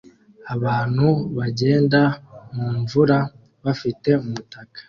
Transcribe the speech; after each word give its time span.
Abantu 0.55 1.07
bagenda 1.37 2.01
mumvura 2.53 3.17
bafite 3.63 4.09
umutaka 4.25 4.79